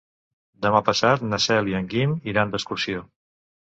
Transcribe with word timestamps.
Demà 0.65 0.79
passat 0.87 1.25
na 1.33 1.39
Cel 1.47 1.69
i 1.73 1.77
en 1.83 1.91
Guim 1.93 2.17
iran 2.33 2.55
d'excursió. 2.57 3.05